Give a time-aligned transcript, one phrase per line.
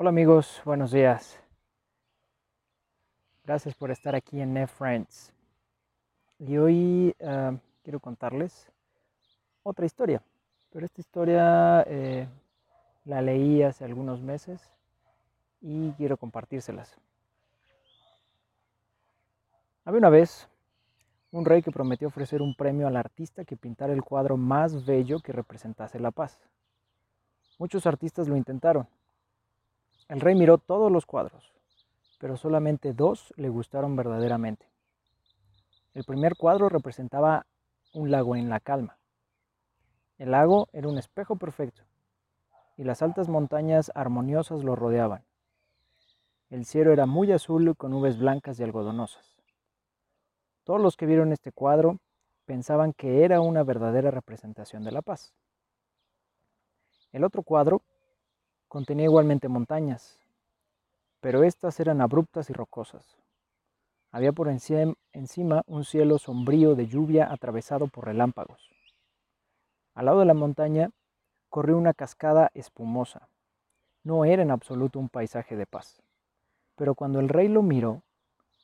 [0.00, 1.40] Hola amigos, buenos días.
[3.44, 5.32] Gracias por estar aquí en NetFriends.
[6.38, 8.70] Y hoy uh, quiero contarles
[9.64, 10.22] otra historia.
[10.70, 12.28] Pero esta historia eh,
[13.06, 14.72] la leí hace algunos meses
[15.60, 16.96] y quiero compartírselas.
[19.84, 20.48] Había una vez
[21.32, 25.18] un rey que prometió ofrecer un premio al artista que pintara el cuadro más bello
[25.18, 26.38] que representase la paz.
[27.58, 28.86] Muchos artistas lo intentaron,
[30.08, 31.52] el rey miró todos los cuadros,
[32.18, 34.70] pero solamente dos le gustaron verdaderamente.
[35.94, 37.46] El primer cuadro representaba
[37.92, 38.98] un lago en la calma.
[40.16, 41.82] El lago era un espejo perfecto
[42.76, 45.24] y las altas montañas armoniosas lo rodeaban.
[46.48, 49.36] El cielo era muy azul con nubes blancas y algodonosas.
[50.64, 51.98] Todos los que vieron este cuadro
[52.46, 55.34] pensaban que era una verdadera representación de la paz.
[57.12, 57.82] El otro cuadro
[58.68, 60.18] Contenía igualmente montañas,
[61.20, 63.16] pero éstas eran abruptas y rocosas.
[64.10, 68.60] Había por encima un cielo sombrío de lluvia atravesado por relámpagos.
[69.94, 70.90] Al lado de la montaña
[71.48, 73.28] corrió una cascada espumosa.
[74.04, 76.02] No era en absoluto un paisaje de paz.
[76.76, 78.02] Pero cuando el rey lo miró,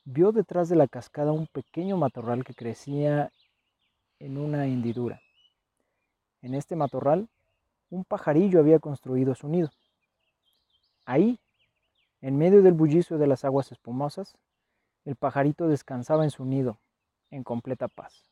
[0.03, 3.31] vio detrás de la cascada un pequeño matorral que crecía
[4.19, 5.19] en una hendidura.
[6.43, 7.27] En este matorral,
[7.89, 9.71] un pajarillo había construido su nido.
[11.05, 11.39] Ahí,
[12.21, 14.35] en medio del bullicio de las aguas espumosas,
[15.05, 16.79] el pajarito descansaba en su nido,
[17.29, 18.23] en completa paz.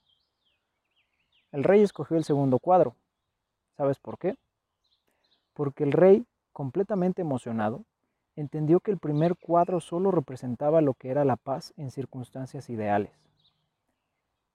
[1.51, 2.95] El rey escogió el segundo cuadro.
[3.77, 4.35] ¿Sabes por qué?
[5.53, 7.85] Porque el rey, completamente emocionado,
[8.35, 13.11] entendió que el primer cuadro solo representaba lo que era la paz en circunstancias ideales.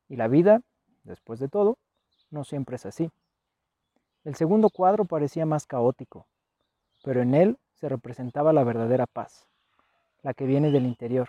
[0.08, 0.62] Y la vida,
[1.04, 1.78] después de todo,
[2.30, 3.10] no siempre es así.
[4.24, 6.26] El segundo cuadro parecía más caótico,
[7.04, 9.46] pero en él se representaba la verdadera paz,
[10.22, 11.28] la que viene del interior,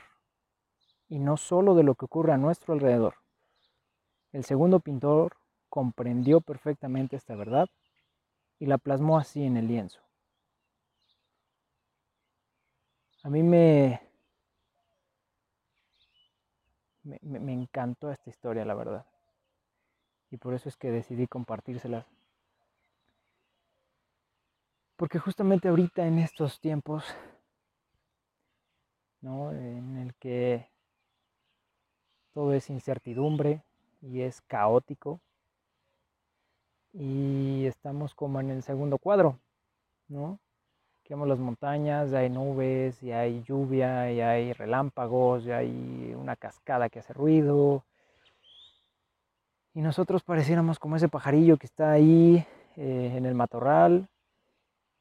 [1.08, 3.16] y no solo de lo que ocurre a nuestro alrededor.
[4.32, 5.38] El segundo pintor
[5.70, 7.68] comprendió perfectamente esta verdad
[8.58, 10.02] y la plasmó así en el lienzo.
[13.22, 14.02] A mí me,
[17.04, 19.06] me, me, encantó esta historia, la verdad.
[20.32, 22.06] Y por eso es que decidí compartírselas
[25.00, 27.06] porque justamente ahorita en estos tiempos,
[29.22, 30.68] en el que
[32.34, 33.64] todo es incertidumbre
[34.02, 35.22] y es caótico,
[36.92, 39.40] y estamos como en el segundo cuadro,
[40.10, 40.38] ¿no?
[41.04, 46.36] Que vemos las montañas, hay nubes, y hay lluvia, y hay relámpagos, y hay una
[46.36, 47.86] cascada que hace ruido.
[49.74, 52.46] Y nosotros pareciéramos como ese pajarillo que está ahí
[52.76, 54.10] eh, en el matorral,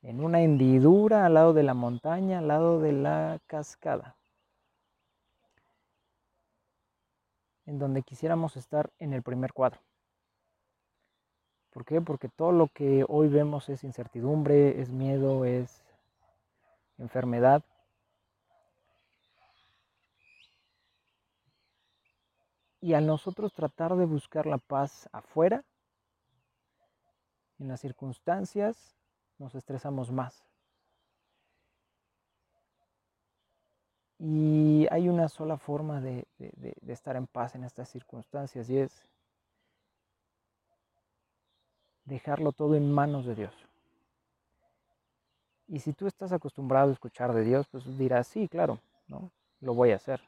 [0.02, 4.16] en una hendidura al lado de la montaña, al lado de la cascada,
[7.66, 9.80] en donde quisiéramos estar en el primer cuadro.
[11.70, 12.00] ¿Por qué?
[12.00, 15.84] Porque todo lo que hoy vemos es incertidumbre, es miedo, es
[16.96, 17.62] enfermedad.
[22.80, 25.64] Y al nosotros tratar de buscar la paz afuera,
[27.58, 28.97] en las circunstancias,
[29.38, 30.44] nos estresamos más.
[34.18, 36.26] Y hay una sola forma de,
[36.88, 39.02] estar en paz en estas circunstancias y es
[42.04, 43.54] dejarlo todo en manos de Dios.
[45.68, 49.30] Y si tú estás acostumbrado a escuchar de Dios, pues dirás, sí, claro, ¿no?
[49.60, 50.20] Lo voy a hacer.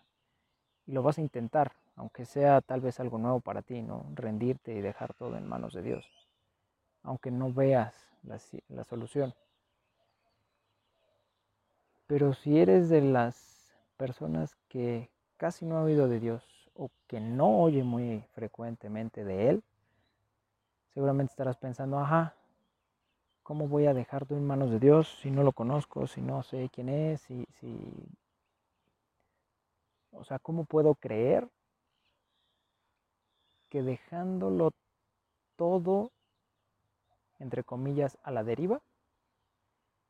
[0.86, 4.04] Y lo vas a intentar, aunque sea tal vez algo nuevo para ti, ¿no?
[4.14, 6.06] Rendirte y dejar todo en manos de Dios.
[7.02, 9.34] Aunque no veas la, solución.
[12.06, 16.44] Pero si eres de las personas que casi no ha oído de Dios
[16.74, 19.62] o que no oye muy frecuentemente de Él,
[20.92, 22.34] seguramente estarás pensando, ajá,
[23.42, 26.42] ¿cómo voy a dejar todo en manos de Dios si no lo conozco, si no
[26.42, 27.78] sé quién es, si, si...
[30.12, 31.48] O sea, ¿cómo puedo creer
[33.68, 34.72] que dejándolo
[35.56, 36.10] todo
[37.40, 38.80] entre comillas, a la deriva,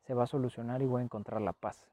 [0.03, 1.87] se va a solucionar y voy a encontrar la paz.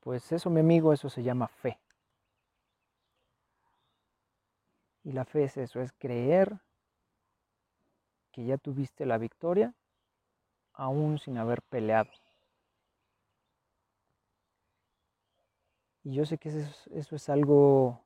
[0.00, 1.80] Pues eso, mi amigo, eso se llama fe.
[5.02, 6.60] Y la fe es eso, es creer
[8.32, 9.74] que ya tuviste la victoria
[10.72, 12.10] aún sin haber peleado.
[16.02, 18.04] Y yo sé que eso, eso es algo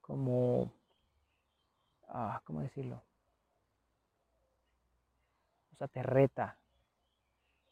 [0.00, 0.72] como
[2.14, 3.02] ah, ¿cómo decirlo?
[5.72, 6.56] O sea, te reta,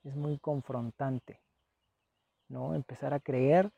[0.05, 1.41] es muy confrontante,
[2.49, 2.75] ¿no?
[2.75, 3.71] Empezar a creer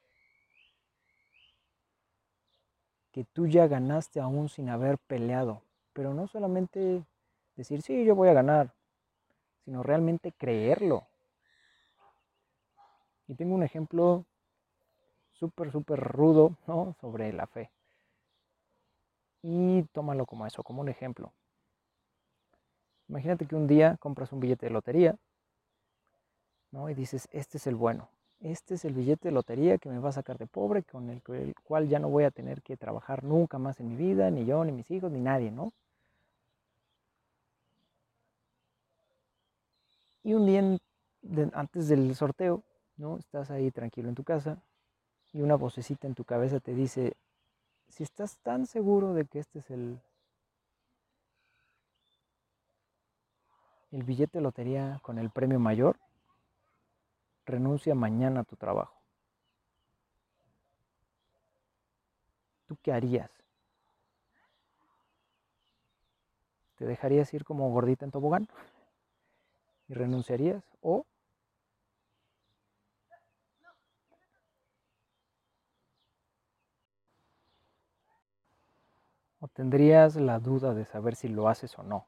[3.12, 5.62] que tú ya ganaste aún sin haber peleado,
[5.92, 7.04] pero no solamente
[7.54, 8.72] decir, sí, yo voy a ganar,
[9.64, 11.06] sino realmente creerlo.
[13.28, 14.24] Y tengo un ejemplo
[15.32, 16.96] súper, súper rudo, ¿no?
[17.00, 17.70] Sobre la fe.
[19.46, 21.34] Y tómalo como eso, como un ejemplo.
[23.08, 25.16] Imagínate que un día compras un billete de lotería,
[26.70, 26.88] ¿no?
[26.88, 28.08] Y dices, este es el bueno,
[28.40, 31.22] este es el billete de lotería que me va a sacar de pobre, con el,
[31.62, 34.64] cual ya no voy a tener que trabajar nunca más en mi vida, ni yo,
[34.64, 35.74] ni mis hijos, ni nadie, ¿no?
[40.22, 40.78] Y un día
[41.52, 42.62] antes del sorteo,
[42.96, 43.18] ¿no?
[43.18, 44.56] Estás ahí tranquilo en tu casa
[45.34, 47.14] y una vocecita en tu cabeza te dice,
[47.94, 50.00] si estás tan seguro de que este es el,
[53.92, 55.96] el billete lotería con el premio mayor,
[57.46, 59.00] renuncia mañana a tu trabajo.
[62.66, 63.30] ¿Tú qué harías?
[66.74, 68.48] ¿Te dejarías ir como gordita en tobogán?
[69.86, 70.64] ¿Y renunciarías?
[70.80, 71.06] ¿O
[79.44, 82.06] ¿O tendrías la duda de saber si lo haces o no?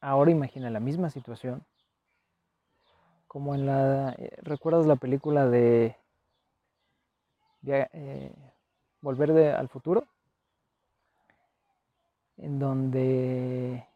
[0.00, 1.64] Ahora imagina la misma situación,
[3.28, 4.12] como en la...
[4.18, 5.96] Eh, ¿Recuerdas la película de
[7.64, 8.34] eh,
[9.00, 10.02] Volver al futuro?
[12.38, 13.86] En donde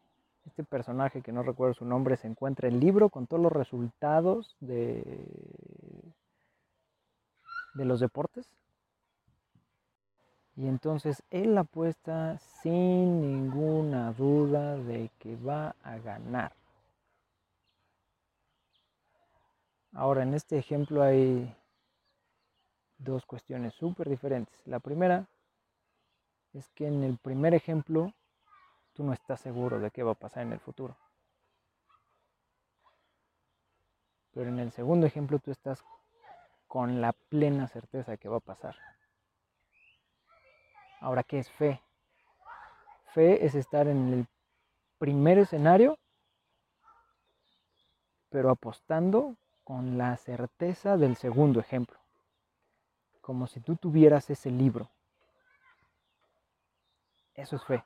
[0.45, 4.57] este personaje, que no recuerdo su nombre, se encuentra el libro con todos los resultados
[4.61, 5.03] de,
[7.75, 8.51] de los deportes
[10.61, 16.53] y entonces él apuesta sin ninguna duda de que va a ganar.
[19.93, 21.57] Ahora, en este ejemplo hay
[22.99, 24.55] dos cuestiones súper diferentes.
[24.67, 25.27] La primera
[26.53, 28.13] es que en el primer ejemplo
[28.93, 30.95] tú no estás seguro de qué va a pasar en el futuro.
[34.35, 35.83] Pero en el segundo ejemplo tú estás
[36.71, 38.77] con la plena certeza que va a pasar.
[41.01, 41.83] Ahora, ¿qué es fe?
[43.07, 44.27] Fe es estar en el
[44.97, 45.99] primer escenario,
[48.29, 49.35] pero apostando
[49.65, 51.99] con la certeza del segundo ejemplo,
[53.21, 54.89] como si tú tuvieras ese libro.
[57.35, 57.83] Eso es fe.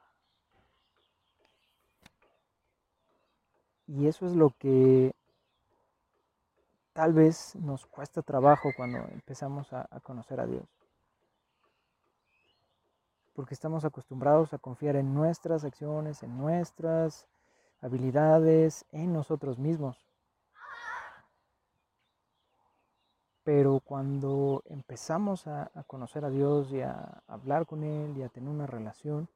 [3.87, 5.15] Y eso es lo que
[6.95, 10.65] tal vez nos cuesta trabajo cuando empezamos a, conocer a Dios
[13.35, 17.27] porque estamos acostumbrados a confiar en nuestras acciones, en nuestras
[17.81, 20.07] habilidades, en nosotros mismos.
[23.43, 28.49] Pero cuando empezamos a, conocer a Dios y a hablar con Él y a tener
[28.49, 29.29] una relación,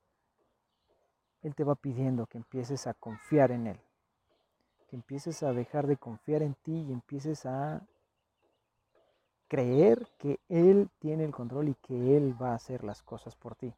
[1.43, 3.81] Él te va pidiendo que empieces a confiar en Él,
[4.89, 7.87] que empieces a dejar de confiar en ti y empieces a
[9.47, 13.55] creer que Él tiene el control y que Él va a hacer las cosas por
[13.55, 13.75] ti.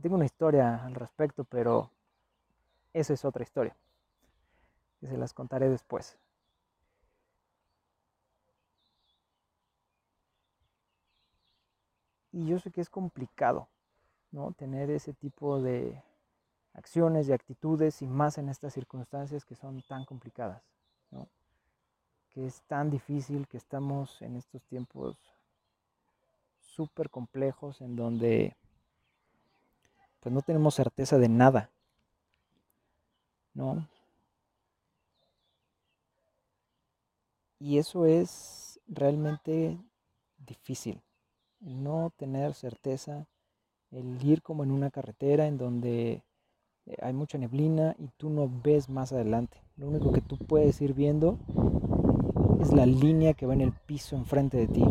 [0.00, 1.90] Tengo una historia al respecto, pero
[2.92, 3.76] esa es otra historia.
[5.00, 6.16] Que se las contaré después.
[12.32, 13.68] Y yo sé que es complicado,
[14.30, 14.52] ¿no?
[14.52, 16.00] Tener ese tipo de
[16.74, 20.62] acciones y actitudes y más en estas circunstancias que son tan complicadas.
[22.30, 25.16] Que es tan difícil que estamos en estos tiempos
[26.60, 28.56] súper complejos en donde
[30.20, 31.70] pues no tenemos certeza de nada.
[33.54, 33.88] ¿No?
[37.58, 39.78] Y eso es realmente
[40.46, 41.02] difícil.
[41.64, 43.26] El no tener certeza,
[43.90, 46.22] el ir como en una carretera en donde
[47.00, 49.58] hay mucha neblina y tú no ves más adelante.
[49.76, 51.38] Lo único que tú puedes ir viendo
[52.60, 54.84] es la línea que va en el piso enfrente de ti.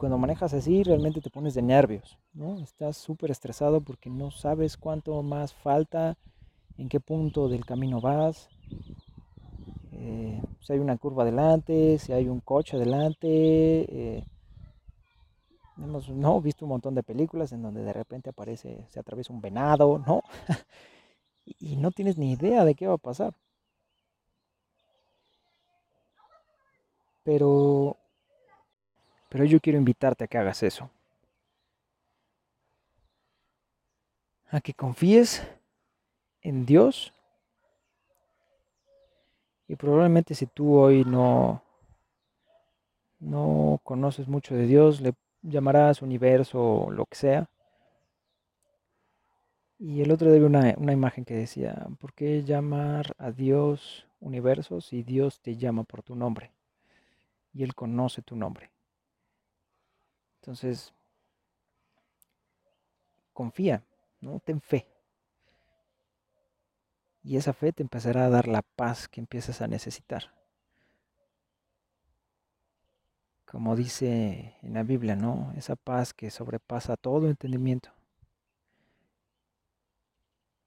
[0.00, 2.58] cuando manejas así realmente te pones de nervios, ¿no?
[2.60, 6.16] Estás súper estresado porque no sabes cuánto más falta,
[6.78, 8.48] en qué punto del camino vas,
[9.92, 13.28] eh, si hay una curva adelante, si hay un coche adelante.
[13.28, 14.24] Eh,
[15.84, 16.40] hemos ¿no?
[16.40, 20.22] visto un montón de películas en donde de repente aparece, se atraviesa un venado, ¿no?
[21.44, 23.34] y no tienes ni idea de qué va a pasar.
[27.22, 27.96] Pero
[29.28, 30.90] pero yo quiero invitarte a que hagas eso.
[34.50, 35.46] a que confíes
[36.42, 37.14] en Dios.
[39.68, 41.62] Y probablemente si tú hoy no,
[43.20, 47.50] no conoces mucho de Dios, le llamarás universo o lo que sea.
[49.78, 54.80] Y el otro vi una, una imagen que decía, ¿por qué llamar a Dios universo
[54.80, 56.52] si Dios te llama por tu nombre?
[57.54, 58.70] Y Él conoce tu nombre.
[60.40, 60.92] Entonces,
[63.32, 63.82] confía,
[64.20, 64.40] ¿no?
[64.40, 64.86] Ten fe.
[67.22, 70.39] Y esa fe te empezará a dar la paz que empiezas a necesitar.
[73.50, 75.52] Como dice en la Biblia, ¿no?
[75.56, 77.90] Esa paz que sobrepasa todo entendimiento.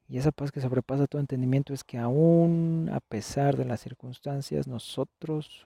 [0.10, 4.68] Y esa paz que sobrepasa todo entendimiento es que aún a pesar de las circunstancias,
[4.68, 5.66] nosotros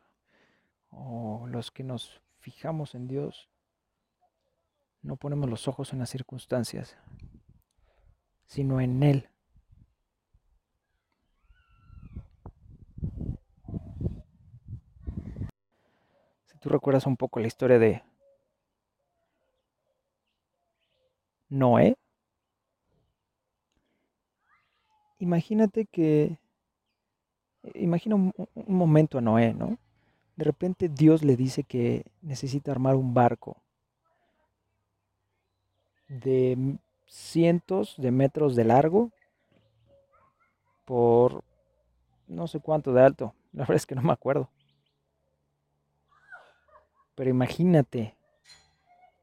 [0.91, 3.49] o los que nos fijamos en Dios,
[5.01, 6.97] no ponemos los ojos en las circunstancias,
[8.45, 9.29] sino en Él.
[16.67, 18.03] Tú recuerdas un poco la historia de
[21.47, 21.95] Noé,
[25.17, 26.37] imagínate que,
[27.73, 29.77] imagina un, un momento a Noé, ¿no?
[30.35, 33.55] De repente Dios le dice que necesita armar un barco
[36.09, 39.11] de cientos de metros de largo
[40.83, 41.45] por
[42.27, 43.33] no sé cuánto de alto.
[43.53, 44.49] La verdad es que no me acuerdo.
[47.17, 48.13] Pero imagínate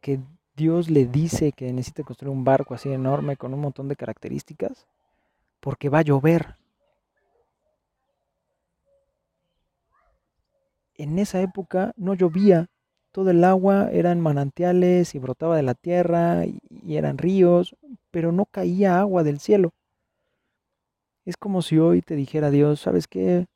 [0.00, 0.18] que
[0.56, 4.88] Dios le dice que necesita construir un barco así enorme con un montón de características
[5.60, 6.56] porque va a llover.
[10.96, 12.68] En esa época no llovía
[13.12, 17.76] todo el agua eran manantiales y brotaba de la tierra y eran ríos,
[18.10, 19.72] pero no caía agua del cielo.
[21.24, 23.46] Es como si hoy te dijera Dios, ¿sabes qué?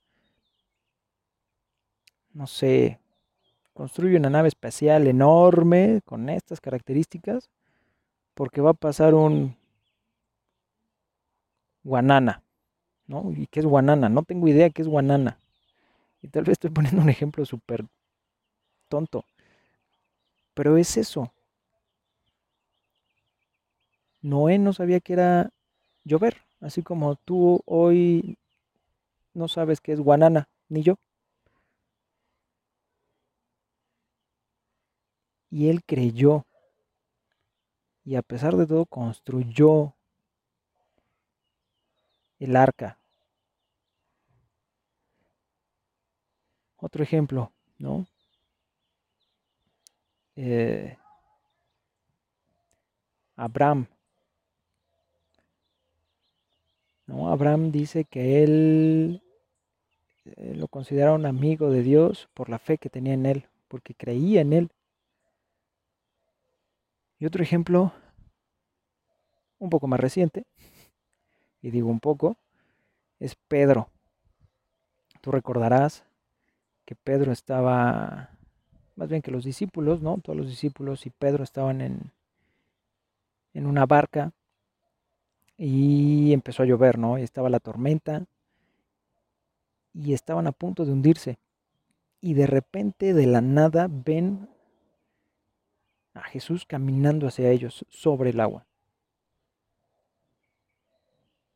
[2.33, 3.01] No sé,
[3.79, 7.49] construye una nave espacial enorme con estas características
[8.35, 9.57] porque va a pasar un
[11.85, 12.43] guanana,
[13.07, 13.31] ¿no?
[13.37, 14.09] ¿Y qué es guanana?
[14.09, 15.39] No tengo idea qué es guanana.
[16.23, 17.85] Y tal vez estoy poniendo un ejemplo súper
[18.89, 19.25] tonto.
[20.55, 21.33] Pero es eso.
[24.23, 25.51] Noé no sabía que era
[26.03, 28.39] llover, así como tú hoy
[29.35, 30.97] no sabes qué es guanana, ni yo.
[35.51, 36.47] Y él creyó.
[38.05, 39.95] Y a pesar de todo construyó
[42.39, 42.99] el arca.
[46.77, 48.07] Otro ejemplo, ¿no?
[50.39, 50.97] eh,
[53.37, 53.89] Abraham.
[57.07, 57.29] ¿no?
[57.29, 59.23] Abraham dice que él
[60.25, 63.95] eh, lo considera un amigo de Dios por la fe que tenía en él, porque
[63.95, 64.71] creía en él.
[67.19, 67.93] Y otro ejemplo,
[69.59, 70.45] un poco más reciente,
[71.61, 72.37] y digo un poco,
[73.19, 73.89] es Pedro.
[75.21, 76.05] Tú recordarás
[76.85, 78.31] que Pedro estaba
[78.99, 80.19] más bien que los discípulos, ¿no?
[80.19, 82.11] Todos los discípulos y Pedro estaban en,
[83.55, 84.33] en una barca
[85.57, 87.17] y empezó a llover, ¿no?
[87.17, 88.25] Y estaba la tormenta
[89.95, 91.39] y estaban a punto de hundirse.
[92.21, 94.49] Y de repente, de la nada, ven
[96.15, 98.67] a Jesús caminando hacia ellos sobre el agua.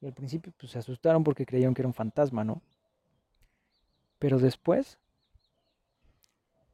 [0.00, 2.60] Y al principio pues, se asustaron porque creyeron que era un fantasma, ¿no?
[4.18, 4.98] Pero después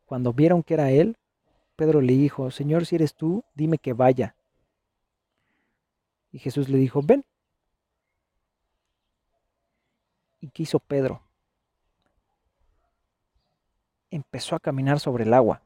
[0.09, 1.19] cuando vieron que era él,
[1.77, 4.35] Pedro le dijo, Señor, si eres tú, dime que vaya.
[6.33, 7.27] Y Jesús le dijo, ven.
[10.41, 11.21] ¿Y qué hizo Pedro?
[14.11, 15.61] Empezó a caminar sobre el agua.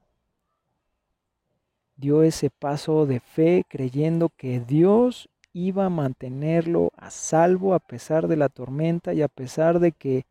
[1.96, 8.28] Dio ese paso de fe creyendo que Dios iba a mantenerlo a salvo a pesar
[8.28, 10.24] de la tormenta y a pesar de que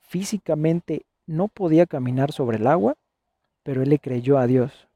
[0.00, 2.94] físicamente no podía caminar sobre el agua,
[3.62, 4.88] pero él le creyó a Dios.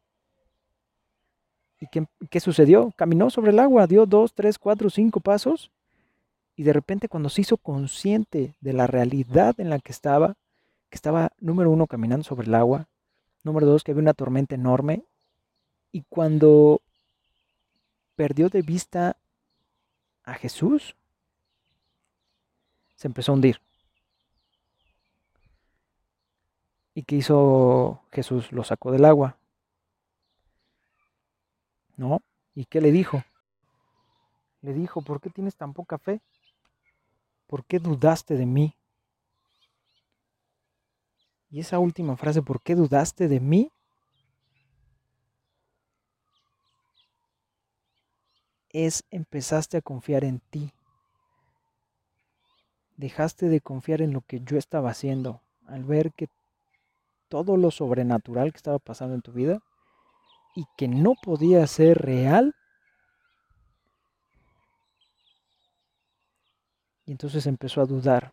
[1.80, 1.86] ¿Y
[2.28, 2.92] qué, sucedió?
[2.96, 5.70] Caminó sobre el agua, dio dos, tres, cuatro, cinco pasos
[6.54, 10.34] y de repente cuando se hizo consciente de la realidad en la que estaba,
[10.90, 12.86] que estaba, número uno, caminando sobre el agua,
[13.42, 15.02] número dos, que había una tormenta enorme,
[15.92, 16.80] y cuando
[18.16, 19.16] perdió de vista
[20.24, 20.96] a Jesús,
[22.96, 23.60] se empezó a hundir.
[26.94, 28.52] ¿Y qué hizo Jesús?
[28.52, 29.36] Lo sacó del agua.
[31.96, 32.20] ¿No?
[32.54, 33.22] ¿Y qué le dijo?
[34.62, 36.20] le dijo, ¿por qué tienes tan poca fe?
[37.48, 38.74] ¿Por qué dudaste de mí?
[41.50, 43.70] Y esa última frase, ¿por qué dudaste de mí?
[48.72, 50.72] Es empezaste a confiar en ti.
[52.96, 56.28] Dejaste de confiar en lo que yo estaba haciendo al ver que
[57.28, 59.60] todo lo sobrenatural que estaba pasando en tu vida
[60.54, 62.54] y que no podía ser real.
[67.06, 68.32] Y entonces empezó a dudar.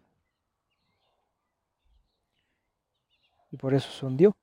[3.52, 4.36] Y por eso se hundió.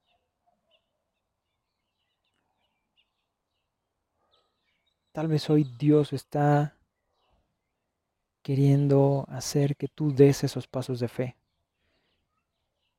[5.17, 6.77] Tal vez hoy Dios está
[8.43, 11.37] queriendo hacer que tú des esos pasos de fe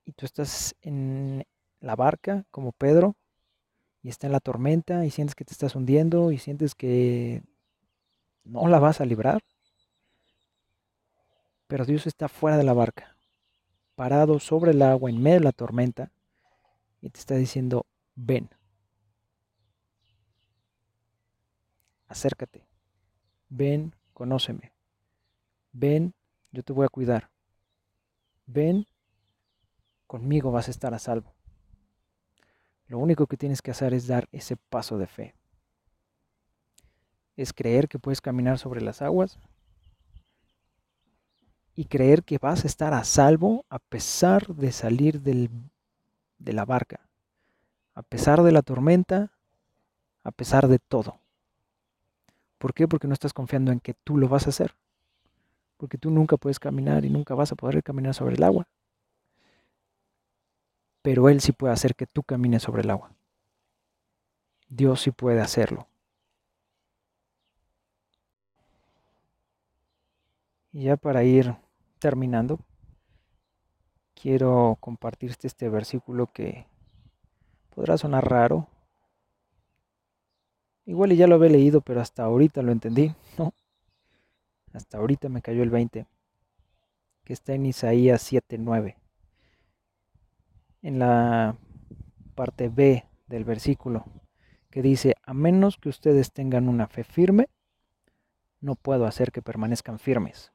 [0.04, 1.46] y tú estás en
[1.80, 3.16] la barca como Pedro
[4.02, 7.44] y está en la tormenta y sientes que te estás hundiendo y sientes que
[8.46, 9.44] no la vas a librar.
[11.68, 13.16] Pero Dios está fuera de la barca,
[13.94, 16.12] parado sobre el agua en medio de la tormenta
[17.00, 18.50] y te está diciendo, ven,
[22.08, 22.68] acércate,
[23.50, 24.74] ven, conóceme,
[25.72, 26.14] ven,
[26.52, 27.30] yo te voy a cuidar,
[28.46, 28.86] ven
[30.08, 31.34] conmigo vas a estar a salvo.
[32.88, 35.36] Lo único que tienes que hacer es dar ese paso de fe.
[37.36, 39.38] Es creer que puedes caminar sobre las aguas
[41.76, 45.50] y creer que vas a estar a salvo a pesar de salir del,
[46.40, 47.08] de la barca,
[47.94, 49.34] a pesar de la tormenta,
[50.24, 51.20] a pesar de todo.
[52.58, 52.88] ¿Por qué?
[52.88, 54.76] Porque no estás confiando en que tú lo vas a hacer.
[55.78, 58.68] Porque tú nunca puedes caminar y nunca vas a poder caminar sobre el agua
[61.08, 63.14] pero Él sí puede hacer que tú camines sobre el agua.
[64.68, 65.88] Dios sí puede hacerlo.
[70.74, 71.56] Y ya para ir
[72.00, 72.60] terminando,
[74.22, 76.68] quiero compartirte este versículo que
[77.74, 78.68] podrá sonar raro.
[80.88, 83.54] Igual ya lo había leído, pero hasta ahorita lo entendí, ¿no?
[84.72, 86.08] Hasta ahorita me cayó el 20,
[87.26, 88.96] que está en Isaías 7:9
[90.82, 91.58] en la
[92.36, 94.06] parte B del versículo,
[94.70, 97.50] que dice, a menos que ustedes tengan una fe firme,
[98.62, 100.54] no puedo hacer que permanezcan firmes.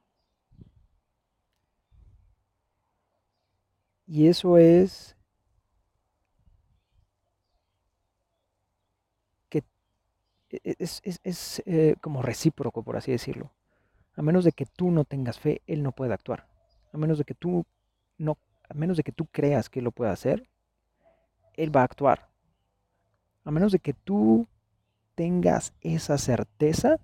[4.06, 5.14] Y eso es
[10.52, 13.52] e, e, es, eh, como recíproco, por así decirlo.
[14.14, 16.46] A menos de que tú no tengas fe, Él no puede actuar.
[16.92, 17.64] A menos de que tú
[18.18, 18.36] no
[18.72, 20.48] a menos de que tú creas que lo puede hacer,
[21.54, 22.30] Él va a actuar.
[23.44, 24.48] A menos de que tú
[25.14, 26.98] tengas esa certeza,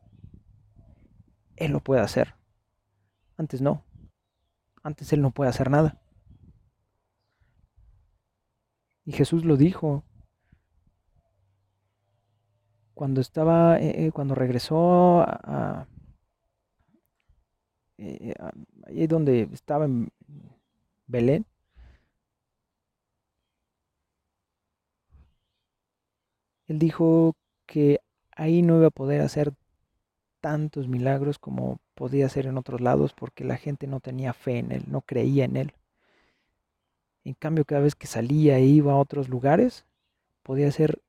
[1.56, 2.36] Él lo puede hacer.
[3.36, 3.84] Antes no.
[4.82, 6.00] Antes Él no puede hacer nada.
[9.04, 10.04] Y Jesús lo dijo
[12.98, 15.86] cuando estaba, eh, eh, cuando regresó a,
[17.96, 18.34] eh,
[18.86, 20.08] ahí donde estaba en
[21.06, 21.46] Belén,
[26.66, 27.34] Él dijo
[27.66, 28.00] que
[28.32, 29.52] ahí no iba a poder hacer
[30.40, 34.72] tantos milagros como podía hacer en otros lados porque la gente no tenía fe en
[34.72, 35.72] él, no creía en él.
[37.24, 39.86] En cambio, cada vez que salía e iba a otros lugares,
[40.42, 41.00] podía hacer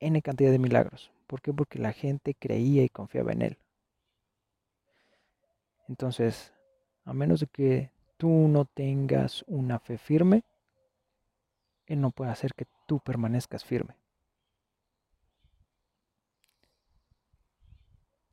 [0.00, 1.11] N cantidad de milagros.
[1.32, 1.50] ¿Por qué?
[1.54, 3.58] Porque la gente creía y confiaba en él.
[5.88, 6.52] Entonces,
[7.06, 10.44] a menos de que tú no tengas una fe firme,
[11.86, 13.96] él no puede hacer que tú permanezcas firme.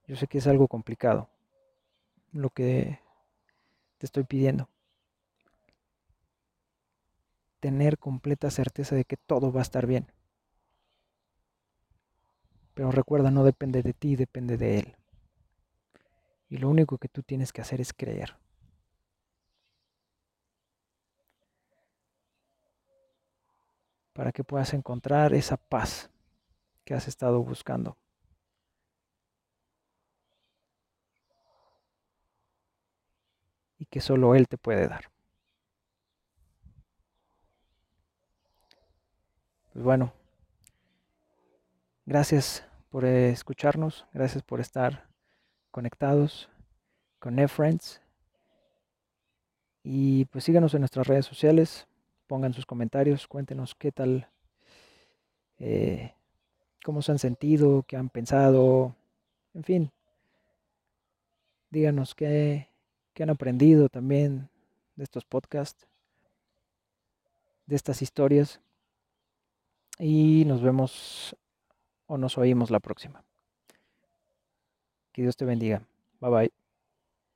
[0.06, 1.30] Yo sé que es algo complicado
[2.34, 3.00] lo que
[3.98, 4.68] te estoy pidiendo.
[7.62, 10.12] Tener completa certeza de que todo va a estar bien.
[12.80, 14.96] Pero recuerda, no depende de ti, depende de Él.
[16.48, 18.38] Y lo único que tú tienes que hacer es creer.
[24.14, 26.10] Para que puedas encontrar esa paz
[26.86, 27.98] que has estado buscando.
[33.78, 35.12] y que solo Él te puede dar.
[39.74, 40.14] Pues bueno,
[42.06, 45.08] gracias por escucharnos, gracias por estar
[45.72, 46.50] conectados
[47.20, 48.02] con NetFriends.
[49.84, 51.88] Y pues síganos en nuestras redes sociales,
[52.28, 54.28] pongan sus comentarios, cuéntenos qué tal,
[55.58, 56.14] eh,
[56.84, 58.96] cómo se han sentido, qué han pensado,
[59.54, 59.92] en fin,
[61.72, 62.68] Díganos qué,
[63.14, 64.50] qué han aprendido también
[64.96, 65.88] de estos podcasts,
[67.68, 68.60] de estas historias.
[70.00, 71.36] Y nos vemos
[72.10, 73.24] o nos oímos la próxima.
[75.14, 75.84] Que Dios te bendiga.
[76.20, 76.59] Bye bye.